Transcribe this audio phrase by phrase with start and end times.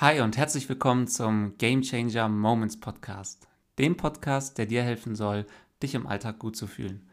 [0.00, 3.46] Hi und herzlich willkommen zum Game Changer Moments Podcast,
[3.78, 5.44] dem Podcast, der dir helfen soll,
[5.82, 7.06] dich im Alltag gut zu fühlen.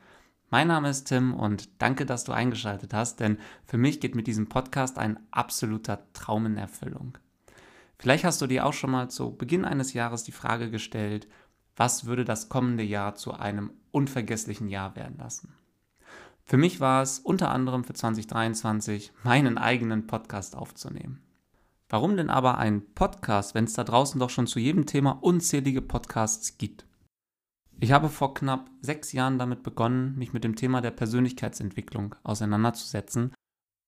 [0.51, 4.25] Mein Name ist Tim und danke, dass du eingeschaltet hast, denn für mich geht mit
[4.25, 7.17] diesem Podcast ein absoluter Traum in Erfüllung.
[7.99, 11.27] Vielleicht hast du dir auch schon mal zu Beginn eines Jahres die Frage gestellt,
[11.75, 15.53] was würde das kommende Jahr zu einem unvergesslichen Jahr werden lassen?
[16.45, 21.26] Für mich war es unter anderem für 2023 meinen eigenen Podcast aufzunehmen.
[21.89, 25.81] Warum denn aber ein Podcast, wenn es da draußen doch schon zu jedem Thema unzählige
[25.81, 26.85] Podcasts gibt?
[27.79, 33.33] Ich habe vor knapp sechs Jahren damit begonnen, mich mit dem Thema der Persönlichkeitsentwicklung auseinanderzusetzen,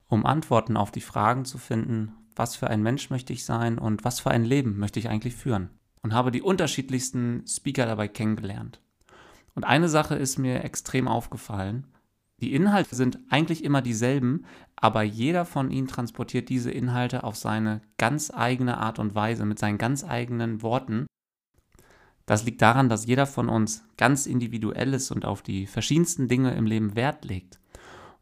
[0.08, 4.06] um Antworten auf die Fragen zu finden, was für ein Mensch möchte ich sein und
[4.06, 5.70] was für ein Leben möchte ich eigentlich führen.
[6.02, 8.80] Und habe die unterschiedlichsten Speaker dabei kennengelernt.
[9.56, 11.86] Und eine Sache ist mir extrem aufgefallen,
[12.42, 17.82] die Inhalte sind eigentlich immer dieselben, aber jeder von ihnen transportiert diese Inhalte auf seine
[17.98, 21.06] ganz eigene Art und Weise, mit seinen ganz eigenen Worten.
[22.26, 26.54] Das liegt daran, dass jeder von uns ganz individuell ist und auf die verschiedensten Dinge
[26.54, 27.60] im Leben Wert legt.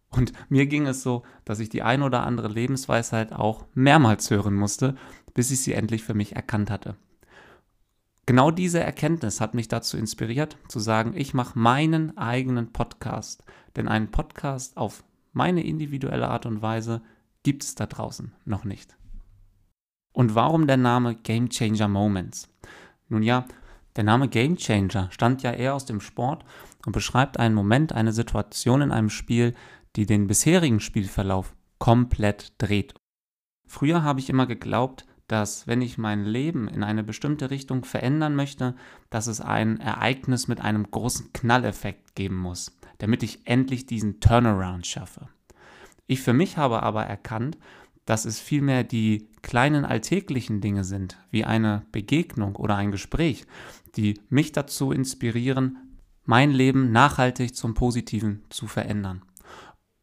[0.09, 4.55] Und mir ging es so, dass ich die ein oder andere Lebensweisheit auch mehrmals hören
[4.55, 4.95] musste,
[5.33, 6.95] bis ich sie endlich für mich erkannt hatte.
[8.27, 13.41] Genau diese Erkenntnis hat mich dazu inspiriert, zu sagen, ich mache meinen eigenen Podcast.
[13.77, 17.01] Denn einen Podcast auf meine individuelle Art und Weise
[17.43, 18.97] gibt es da draußen noch nicht.
[20.11, 22.49] Und warum der Name Game Changer Moments?
[23.07, 23.45] Nun ja,
[23.95, 26.43] der Name Game Changer stammt ja eher aus dem Sport
[26.85, 29.53] und beschreibt einen Moment, eine Situation in einem Spiel,
[29.95, 32.93] die den bisherigen Spielverlauf komplett dreht.
[33.65, 38.35] Früher habe ich immer geglaubt, dass wenn ich mein Leben in eine bestimmte Richtung verändern
[38.35, 38.75] möchte,
[39.09, 44.87] dass es ein Ereignis mit einem großen Knalleffekt geben muss, damit ich endlich diesen Turnaround
[44.87, 45.27] schaffe.
[46.07, 47.57] Ich für mich habe aber erkannt,
[48.05, 53.45] dass es vielmehr die kleinen alltäglichen Dinge sind, wie eine Begegnung oder ein Gespräch,
[53.97, 55.77] die mich dazu inspirieren,
[56.23, 59.23] mein Leben nachhaltig zum Positiven zu verändern.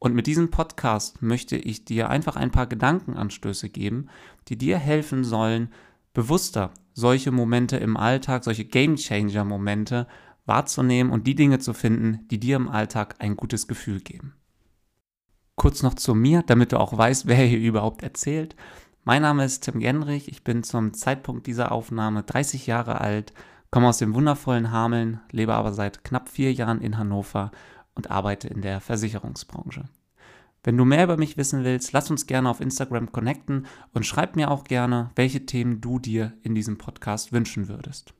[0.04, 4.10] Und mit diesem Podcast möchte ich dir einfach ein paar Gedankenanstöße geben,
[4.48, 5.72] die dir helfen sollen,
[6.12, 10.06] bewusster solche Momente im Alltag, solche Game Changer Momente
[10.44, 14.34] wahrzunehmen und die Dinge zu finden, die dir im Alltag ein gutes Gefühl geben.
[15.56, 18.56] Kurz noch zu mir, damit du auch weißt, wer hier überhaupt erzählt.
[19.04, 23.32] Mein Name ist Tim Genrich, ich bin zum Zeitpunkt dieser Aufnahme 30 Jahre alt,
[23.70, 27.52] komme aus dem wundervollen Hameln, lebe aber seit knapp vier Jahren in Hannover
[27.94, 29.84] und arbeite in der Versicherungsbranche.
[30.62, 34.34] Wenn du mehr über mich wissen willst, lass uns gerne auf Instagram connecten und schreib
[34.34, 38.14] mir auch gerne, welche Themen du dir in diesem Podcast wünschen würdest.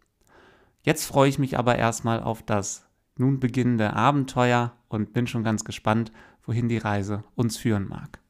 [0.83, 2.87] Jetzt freue ich mich aber erstmal auf das
[3.17, 6.13] nun beginnende Abenteuer und bin schon ganz gespannt,
[6.45, 8.21] wohin die Reise uns führen mag.